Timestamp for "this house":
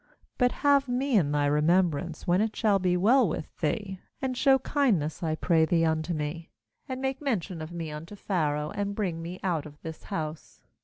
9.83-10.63